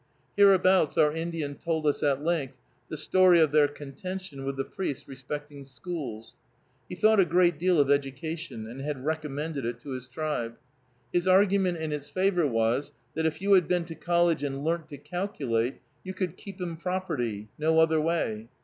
Hereabouts 0.35 0.97
our 0.97 1.13
Indian 1.13 1.53
told 1.53 1.85
us 1.85 2.01
at 2.01 2.23
length 2.23 2.55
the 2.89 2.97
story 2.97 3.39
of 3.39 3.51
their 3.51 3.67
contention 3.67 4.43
with 4.45 4.57
the 4.57 4.63
priest 4.65 5.07
respecting 5.07 5.63
schools. 5.63 6.35
He 6.89 6.95
thought 6.95 7.19
a 7.19 7.23
great 7.23 7.59
deal 7.59 7.79
of 7.79 7.91
education 7.91 8.65
and 8.65 8.81
had 8.81 9.05
recommended 9.05 9.63
it 9.63 9.79
to 9.81 9.91
his 9.91 10.07
tribe. 10.07 10.55
His 11.13 11.27
argument 11.27 11.77
in 11.77 11.91
its 11.91 12.09
favor 12.09 12.47
was, 12.47 12.93
that 13.13 13.27
if 13.27 13.43
you 13.43 13.53
had 13.53 13.67
been 13.67 13.85
to 13.85 13.93
college 13.93 14.43
and 14.43 14.63
learnt 14.63 14.89
to 14.89 14.97
calculate, 14.97 15.79
you 16.03 16.15
could 16.15 16.35
"keep 16.35 16.59
'em 16.59 16.77
property, 16.77 17.49
no 17.59 17.77
other 17.77 18.01
way." 18.01 18.49